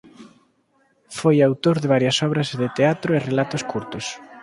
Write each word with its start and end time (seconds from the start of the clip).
Foi 1.17 1.35
autor 1.39 1.75
de 1.79 1.91
varias 1.95 2.17
obras 2.27 2.49
de 2.61 2.67
teatro 2.77 3.09
e 3.13 3.23
relatos 3.29 3.63
curtos. 3.71 4.05